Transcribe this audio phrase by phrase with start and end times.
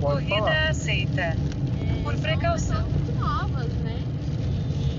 [0.00, 0.68] pode Corrida falar.
[0.70, 1.20] aceita.
[1.22, 1.36] É,
[2.02, 2.82] Por são precaução.
[2.88, 3.98] muito novas, né?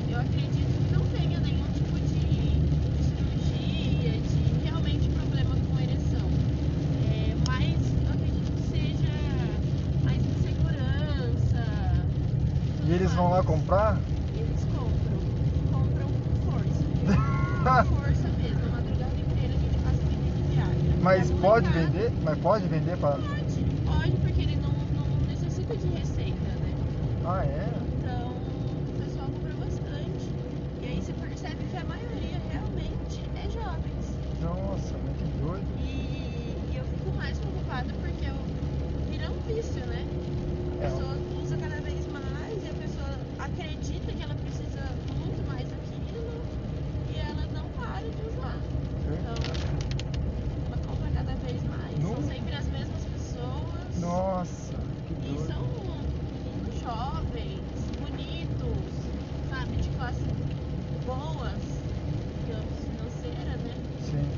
[0.07, 6.27] E eu acredito que não tenha nenhum tipo de cirurgia, de realmente problema com ereção.
[7.11, 9.13] É, mas eu acredito que seja
[10.03, 11.65] mais insegurança.
[12.85, 13.97] E eles vão lá comprar?
[14.35, 15.19] Eles compram.
[15.71, 16.83] Compram com força.
[17.63, 18.65] Com força mesmo.
[18.67, 20.97] A madrugada inteira a gente passa vendendo Viagra.
[21.01, 22.11] Mas Pra pode vender?
[22.23, 23.11] Mas pode vender pra.
[23.11, 26.73] Pode, pode, porque ele não, não necessita de receita, né?
[27.25, 27.69] Ah, é?
[27.97, 28.37] Então,
[28.89, 30.29] o pessoal compra bastante.
[30.81, 34.17] E aí você percebe que a maioria realmente é jovens.
[34.41, 35.65] Nossa, muito doido.
[35.79, 38.35] E, e eu fico mais preocupada porque eu,
[39.09, 40.05] vira um vício, né?
[40.79, 40.89] A É.
[40.89, 44.81] pessoa usa cada vez mais e a pessoa acredita que ela precisa
[45.17, 46.43] muito mais daquilo
[47.09, 48.59] e ela não para de usar.
[49.05, 49.35] Então,
[50.67, 51.99] ela compra cada vez mais.
[51.99, 52.13] Não.
[52.15, 53.97] São sempre as mesmas pessoas.
[53.97, 55.47] Nossa, que E doido.
[55.47, 55.63] são
[56.33, 59.09] meninos jovens, bonitos,
[59.49, 60.25] sabe, de classe
[61.05, 61.61] boas,
[62.43, 63.73] digamos, financeira, né?
[63.99, 64.31] Sim.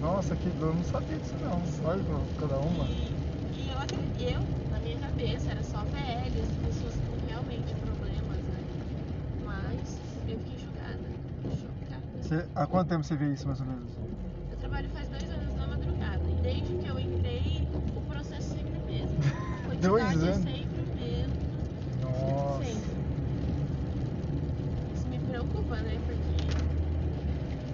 [0.00, 0.66] Nossa, que doido.
[0.66, 1.62] Eu não sabia disso não.
[1.88, 2.02] Olha
[2.38, 2.84] cada uma.
[2.86, 3.12] E,
[3.52, 8.64] e eu, eu, na minha cabeça, era só velhos, pessoas com realmente problemas, né?
[9.44, 10.98] Mas eu fiquei chocada,
[11.54, 12.02] chocada.
[12.22, 13.90] Você, há quanto tempo você vê isso mais ou menos?
[14.50, 18.72] Eu trabalho faz dois anos na madrugada e desde que eu entrei, o processo sempre
[18.74, 19.20] é o mesmo.
[19.80, 20.36] Dois anos?
[20.36, 21.34] sempre o mesmo.
[22.02, 22.64] Nossa.
[22.64, 22.90] Sempre.
[24.94, 25.98] Isso me preocupa, né?
[26.06, 26.32] Porque,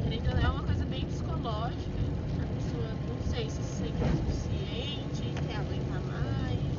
[0.05, 2.07] querendo ou não, é uma coisa bem psicológica.
[2.37, 6.70] A pessoa, não sei se se sente o suficiente, quer aguentar mais.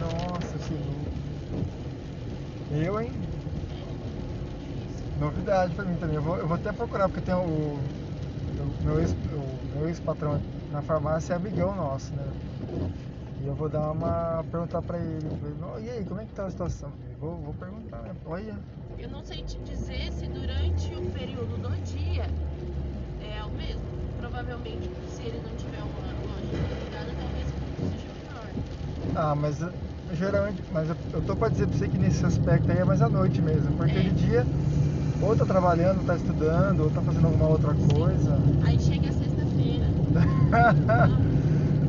[0.00, 1.12] Nossa, que louco.
[2.72, 3.12] Eu, hein?
[3.70, 3.82] É
[4.58, 5.06] difícil.
[5.52, 6.16] Novidade pra mim também.
[6.16, 7.76] Eu vou, eu vou até procurar, porque tem o,
[8.58, 12.32] o meu ex- o meu ex-patrão na farmácia é amigão nosso, né?
[13.38, 14.44] E eu vou dar uma.
[14.50, 15.28] perguntar pra ele.
[15.58, 16.90] "Não, e aí, como é que tá a situação?
[17.18, 18.14] Vou, vou perguntar, né?
[18.24, 18.58] Olha.
[18.98, 22.26] Eu não sei te dizer se durante o período do dia
[23.20, 23.90] é o mesmo.
[24.16, 27.46] Provavelmente, se ele não tiver uma loja ligada, talvez
[27.90, 28.48] seja menor.
[29.14, 29.58] Ah, mas
[30.10, 30.62] geralmente.
[30.70, 33.08] Mas eu, eu tô pra dizer pra você que nesse aspecto aí é mais à
[33.08, 33.74] noite mesmo.
[33.76, 34.02] Porque É.
[34.02, 34.46] de dia,
[35.22, 38.38] ou tá trabalhando, tá estudando, ou tá fazendo alguma outra coisa.
[38.64, 39.86] Aí chega a sexta-feira.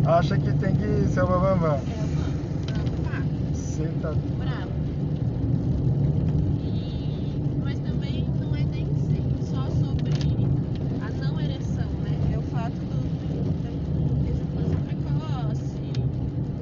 [0.05, 1.77] Acha que tem que ser uma mamã.
[1.77, 3.25] É uma brava.
[3.53, 4.13] Você tá.
[4.37, 4.69] bravo.
[6.61, 7.59] E...
[7.63, 10.11] Mas também não é nem sempre só sobre
[11.01, 12.33] a não ereção, né?
[12.33, 13.01] É o fato do,
[13.63, 13.69] da
[14.29, 15.93] ejaculação precoce,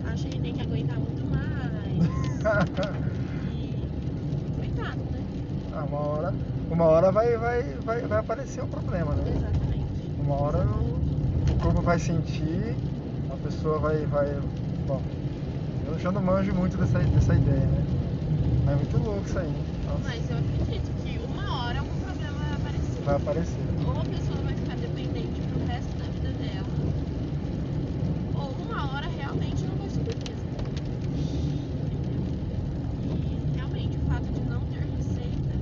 [0.05, 2.05] acha que tem que aguentar muito mais.
[3.51, 3.73] E.
[4.55, 5.21] Coitado, né?
[5.73, 6.33] Ah, uma hora,
[6.69, 9.23] uma hora vai, vai, vai, vai aparecer o problema, né?
[9.35, 10.21] Exatamente.
[10.25, 11.01] Uma hora o
[11.51, 12.75] o corpo vai sentir,
[13.29, 14.27] a pessoa vai, vai.
[14.87, 14.99] Bom,
[15.87, 17.83] eu já não manjo muito dessa, dessa ideia, né?
[18.65, 19.53] Mas é muito louco isso aí.
[19.85, 23.03] Nossa, Mas eu acredito que uma hora algum problema vai aparecer.
[23.05, 23.59] vai aparecer.
[23.85, 26.67] Ou a pessoa vai ficar dependente pro resto da vida dela,
[28.33, 30.49] ou uma hora realmente não vai subir mesmo.
[33.05, 35.53] E realmente o fato de não ter receita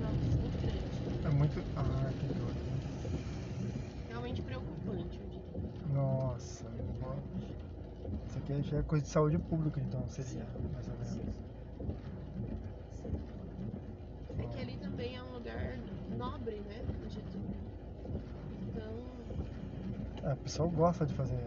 [0.00, 1.26] é algo muito grande.
[1.26, 1.62] É muito.
[1.76, 2.64] Ah, que doido.
[4.08, 5.42] Realmente preocupante, eu diria.
[5.92, 6.64] Nossa.
[7.00, 7.16] bom.
[8.28, 11.18] Isso aqui já é coisa de saúde pública, então seria, mais ou menos.
[14.38, 15.78] É que ali também é um lugar
[16.18, 16.82] nobre, né?
[17.00, 17.60] Do Getúlio.
[18.70, 21.38] Então, É, o pessoal gosta de fazer.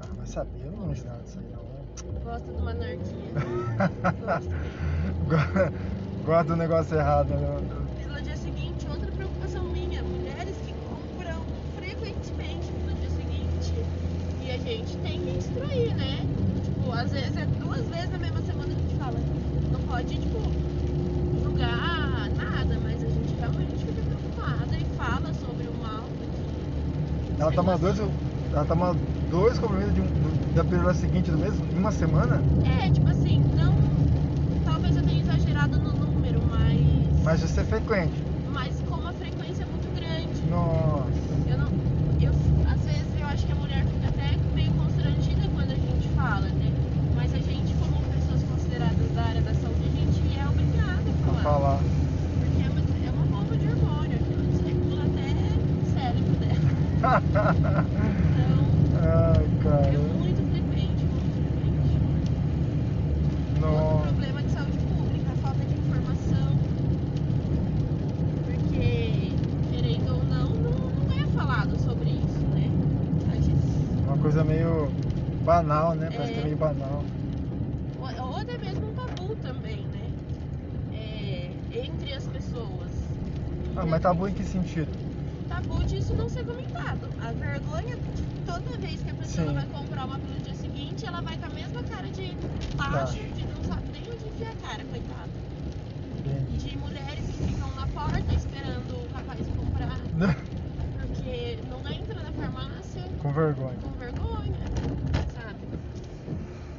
[0.00, 2.22] Ah, vai saber, eu não nada disso aí não.
[2.22, 3.32] gosta de uma anarquia.
[4.20, 4.56] Gosta.
[5.24, 8.02] Go- Gosta do negócio errado, né?
[8.02, 13.74] E no dia seguinte, outra preocupação minha, mulheres que compram frequentemente no dia seguinte.
[14.42, 16.24] E a gente tem que instruir, né?
[16.62, 19.18] Tipo, às vezes é duas vezes na mesma semana que a gente fala.
[19.70, 20.38] Não pode, tipo,
[21.42, 26.08] julgar nada, mas a gente realmente fica preocupada e fala sobre o mal.
[27.38, 28.94] Ela toma dois, ela toma
[29.28, 33.38] dois comprimidos de um- da pílula seguinte do mês, em uma semana, É, tipo assim,
[33.54, 33.76] não.
[34.64, 37.24] Talvez eu tenha exagerado no número, mas.
[37.24, 38.22] mas isso é frequente.
[38.46, 40.46] Mas com uma frequência muito grande.
[40.46, 41.50] Nossa.
[41.50, 41.68] Eu não.
[42.20, 42.30] Eu,
[42.66, 46.48] às vezes eu acho que a mulher fica até meio constrangida quando a gente fala,
[46.48, 46.72] né?
[47.14, 51.14] Mas a gente, como pessoas consideradas da área da saúde, a gente é obrigada a
[51.26, 51.42] falar.
[51.42, 51.78] falar.
[52.40, 55.26] Porque é uma, é uma bomba de hormônio, aquilo desregula até
[55.76, 56.70] o cérebro dela.
[58.36, 58.64] Então,
[58.98, 59.44] Ai,
[59.92, 61.94] é muito frequente, muito frequente.
[63.54, 64.06] Outro Nossa.
[64.08, 66.48] problema de saúde pública, a falta de informação.
[68.44, 69.32] Porque,
[69.70, 70.72] querendo ou não, não,
[71.04, 72.70] não é falado sobre isso, né?
[73.34, 74.90] Gente Uma coisa meio.
[75.46, 76.10] Banal, né?
[76.10, 77.04] Parece é meio banal.
[78.00, 80.10] Ou, ou até mesmo um tabu também, né?
[80.92, 81.50] É,
[81.86, 82.90] entre as pessoas.
[83.76, 84.88] Ah, mas tabu em que sentido?
[85.48, 87.08] tabu disso não ser comentado.
[87.22, 89.54] A vergonha de toda vez que a pessoa Sim.
[89.54, 92.34] vai comprar uma pro dia seguinte, ela vai com a mesma cara de
[92.76, 93.34] baixo, Tá.
[93.36, 95.36] de não sabe nem onde enfiar a cara, coitada.
[96.58, 99.98] De mulheres que ficam na porta esperando o rapaz comprar,
[101.06, 103.76] porque não entra na farmácia Com vergonha.
[103.82, 104.66] com vergonha,
[105.32, 105.58] sabe?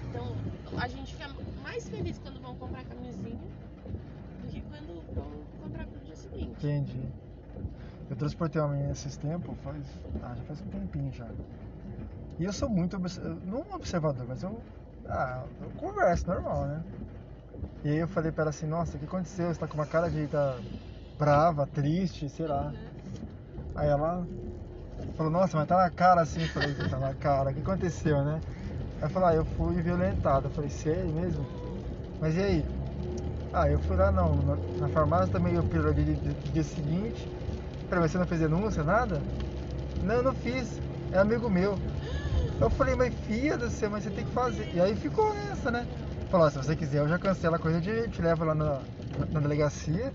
[0.09, 0.35] Então
[0.77, 1.29] a gente fica
[1.63, 3.37] mais feliz quando vão comprar camisinha
[4.41, 6.65] do que quando vão comprar pro dia seguinte.
[6.65, 7.01] Entendi.
[8.09, 9.85] Eu transportei uma menina esses tempos, faz.
[10.23, 11.27] Ah, já faz um tempinho já.
[12.39, 12.97] E eu sou muito
[13.45, 14.59] não observador, mas eu.
[15.07, 16.83] Ah, eu converso normal, né?
[17.83, 19.47] E aí eu falei pra ela assim, nossa, o que aconteceu?
[19.47, 20.59] Você tá com uma cara de tá
[21.17, 22.73] brava, triste, sei lá.
[23.75, 24.27] Aí ela
[25.15, 28.23] falou, nossa, mas tá na cara assim, eu falei, tá na cara, o que aconteceu,
[28.23, 28.39] né?
[28.43, 30.47] Aí ela falou, ah, eu fui violentado.
[30.47, 31.66] Eu falei, sério mesmo?
[32.19, 32.65] Mas e aí?
[33.53, 37.29] Ah, eu fui lá não, na, na farmácia também eu perdi no dia, seguinte.
[37.89, 39.21] Mas você não fez denúncia, nada?
[40.03, 40.79] Não, eu não fiz,
[41.11, 41.77] é amigo meu.
[42.59, 44.69] Eu falei, mas filha do céu, mas você tem que fazer.
[44.73, 45.85] E aí ficou nessa, né?
[46.29, 48.81] Falou, ó, se você quiser, eu já cancelo a coisa, de te levo lá na,
[49.31, 50.11] na delegacia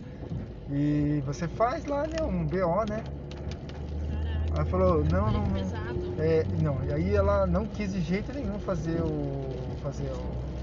[0.70, 3.02] e você faz lá, né, um BO, né?
[4.10, 4.60] Caraca.
[4.60, 5.62] Aí falou, não, não, não.
[6.18, 9.54] É, não, e aí ela não quis de jeito nenhum fazer o.
[9.82, 10.61] fazer o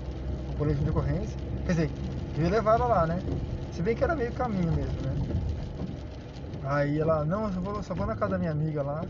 [0.59, 1.39] boletim de ocorrência.
[1.65, 1.95] Quer dizer,
[2.35, 3.25] eu ia levar ela lá, né?
[3.71, 5.19] Se bem que era meio caminho mesmo, né?
[6.61, 9.09] Aí ela, não, eu só vou, só vou na casa da minha amiga lá.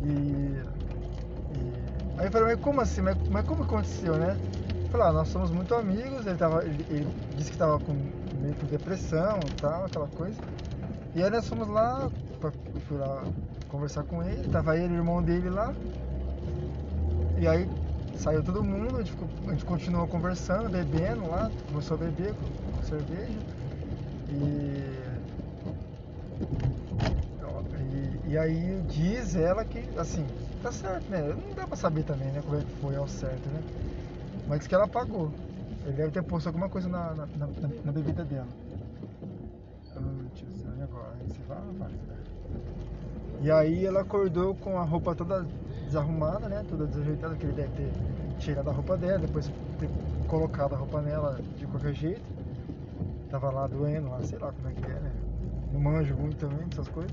[0.00, 0.64] E.
[1.50, 3.02] e- aí eu falei, mas como assim?
[3.02, 4.34] Mas, mas como aconteceu, né?
[4.34, 8.12] Eu falei, ah, nós somos muito amigos, ele, tava, ele, ele disse que tava com
[8.32, 10.42] meio com depressão e tal, aquela coisa.
[11.14, 12.10] E aí nós fomos lá,
[12.40, 13.30] pra, fui lá
[13.68, 15.76] conversar com ele, tava ele e o irmão dele lá.
[17.36, 17.70] E aí
[18.18, 22.34] saiu todo mundo, a gente, ficou- a gente continuou conversando, bebendo lá, começou a beber
[22.36, 23.42] com, cerveja.
[24.28, 25.20] E,
[27.80, 28.30] e.
[28.32, 31.22] e aí diz ela que, assim, tá certo, né?
[31.34, 33.64] Não dá pra saber também, né, como é que foi ao certo, né?
[34.46, 35.34] Mas que ela pagou.
[35.84, 37.48] Ele deve ter posto alguma coisa na, na, na,
[37.84, 38.56] na bebida dela.
[40.34, 41.18] Tiozão, e agora?
[41.26, 41.92] Você vai vai?
[43.38, 45.48] E aí ela acordou com a roupa toda
[45.88, 46.64] desarrumada, né?
[46.68, 47.92] Toda desajeitada, que ele deve ter
[48.38, 49.90] tirado a roupa dela, depois ter
[50.26, 52.22] colocado a roupa nela de qualquer jeito.
[53.30, 55.12] Tava lá doendo, lá, sei lá como é que é, né?
[55.72, 57.12] Não manjo muito também dessas coisas.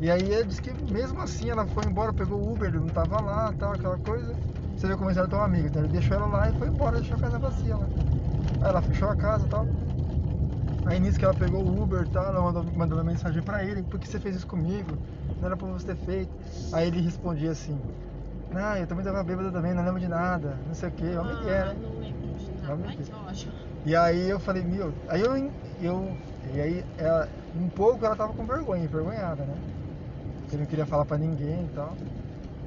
[0.00, 2.88] E aí ele disse que mesmo assim ela foi embora, pegou o Uber, ele não
[2.88, 4.34] tava lá, tal, aquela coisa.
[4.76, 6.96] Você viu como eles eram tão amigos, então ele deixou ela lá e foi embora,
[6.96, 7.86] deixou a casa vazia lá.
[8.60, 9.66] Aí ela fechou a casa e tal.
[10.84, 13.64] Aí nisso que ela pegou o Uber e tal, ela mandou, mandou uma mensagem pra
[13.64, 15.00] ele, por que você fez isso comigo?
[15.40, 16.34] Não era pra você ter feito.
[16.70, 17.90] Aí ele respondia assim,
[18.50, 21.36] ah, eu também tava bêbado também, não lembro de nada, não sei o que, homem
[21.38, 21.80] que Ah, né?
[21.80, 22.88] não lembro de nada.
[22.88, 23.54] Ai, que- que ótimo.
[23.84, 25.34] E aí eu falei, meu, aí eu,
[25.78, 29.62] eu e aí ela, um pouco ela tava com vergonha, envergonhada, né?
[30.42, 32.00] Porque não queria falar pra ninguém e tal.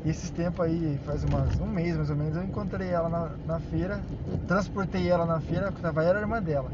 [0.04, 3.40] E esses tempos aí, faz umas, um mês mais ou menos, eu encontrei ela na,
[3.46, 4.10] na feira,
[4.46, 6.74] transportei ela na feira, que tava era a irmã dela.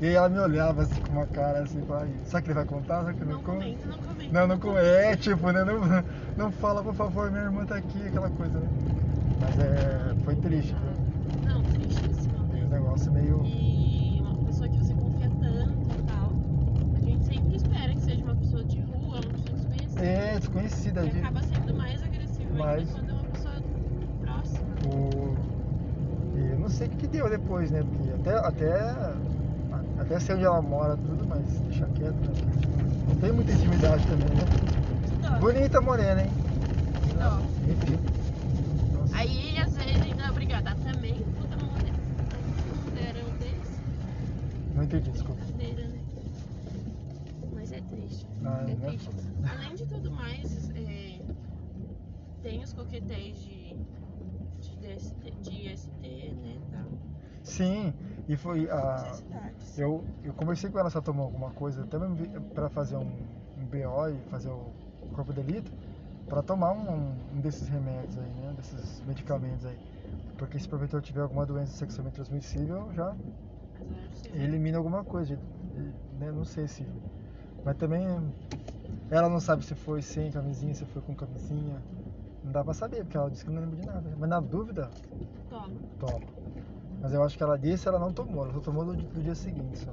[0.00, 2.64] E aí ela me olhava assim com uma cara assim, falava, será que ele vai
[2.64, 3.00] contar?
[3.02, 3.58] Será que ele Não conta?
[3.58, 4.32] comenta, não comenta.
[4.32, 5.62] Não, não com é, tipo, né?
[5.64, 5.80] Não,
[6.36, 8.68] não fala, por favor, minha irmã tá aqui, aquela coisa, né?
[9.40, 10.14] Mas é.
[10.24, 11.50] Foi triste, viu?
[11.50, 12.66] Não, tristíssimo, Um né?
[12.70, 13.42] negócio meio.
[13.44, 16.32] E uma pessoa que você confia tanto e tal.
[16.96, 20.02] A gente sempre espera que seja uma pessoa de rua, uma pessoa desconhecida.
[20.02, 21.02] É, desconhecida.
[21.02, 22.90] Que de- acaba sendo mais agressivo Mais.
[22.90, 23.54] quando é uma pessoa
[24.22, 24.66] próxima.
[24.94, 25.36] O...
[26.38, 27.82] E eu não sei o que, que deu depois, né?
[27.82, 29.14] Porque até, até,
[30.00, 32.32] até sei onde ela mora, tudo, mas deixa quieto, né?
[33.06, 35.38] Não- Não tem muita intimidade também, né?
[35.40, 36.30] Bonita morena, hein?
[37.18, 39.16] Nossa.
[39.16, 41.92] Aí, às vezes, ainda é obrigada também, puta mulher.
[42.88, 43.80] Mulherão desse.
[44.74, 45.42] Não entendi, desculpa.
[47.54, 48.26] Mas é triste.
[48.44, 48.88] Ah, é né?
[48.88, 49.10] triste.
[49.44, 51.18] Além de tudo mais, é,
[52.42, 53.74] tem os coquetéis de,
[54.60, 56.58] de, DST, de ST, né?
[56.72, 56.86] Tal.
[57.42, 57.92] Sim,
[58.28, 59.12] e foi a.
[59.80, 63.24] Eu, eu conversei com ela se ela tomou alguma coisa, até mesmo pra fazer um,
[63.56, 64.72] um BO e fazer o
[65.12, 65.72] corpo de delito,
[66.28, 68.52] pra tomar um, um desses remédios aí, né?
[68.54, 69.78] Desses medicamentos aí.
[70.36, 73.16] Porque se porventura tiver alguma doença sexualmente transmissível, já
[74.34, 75.38] elimina alguma coisa.
[76.12, 76.86] né, Não sei se.
[77.64, 78.06] Mas também
[79.10, 81.82] ela não sabe se foi sem camisinha, se foi com camisinha.
[82.42, 84.16] Não dá pra saber, porque ela disse que não lembra de nada.
[84.18, 84.90] Mas na dúvida,
[85.48, 85.70] Toma.
[85.98, 86.39] toma.
[87.00, 89.34] Mas eu acho que ela disse ela não tomou, ela só tomou no, no dia
[89.34, 89.90] seguinte só.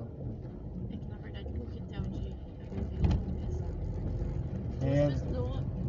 [0.92, 2.36] É que na verdade o coquetel de
[4.86, 5.08] é.
[5.08, 5.22] Dois,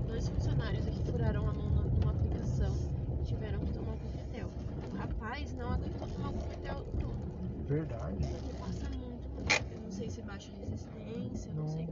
[0.06, 2.72] dois funcionários aqui furaram a mão numa aplicação
[3.20, 4.48] e tiveram que tomar o coquetel.
[4.92, 7.66] O rapaz não aguentou tomar o coquetel todo.
[7.66, 8.57] Verdade
[9.98, 11.88] sei se baixa resistência, não, sei.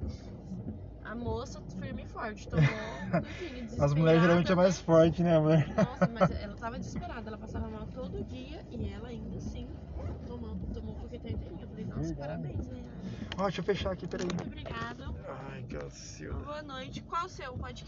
[1.03, 5.69] A moça firme e forte, tomou tudinho, As mulheres geralmente é mais forte, né, mulher?
[5.75, 9.69] Nossa, mas ela tava desesperada, ela passava mal todo dia e ela ainda assim
[10.27, 11.63] tomou, tomou coquetel inteirinho.
[11.63, 12.21] Eu falei, nossa, Verdade.
[12.21, 12.85] parabéns, né?
[13.39, 14.27] Ó, deixa eu fechar aqui, peraí.
[14.27, 15.07] Muito obrigada.
[15.53, 16.45] Ai, que ansioso.
[16.45, 17.03] Boa noite.
[17.03, 17.85] Qual o seu podcast?